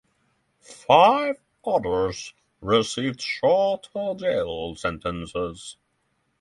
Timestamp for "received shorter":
2.59-4.15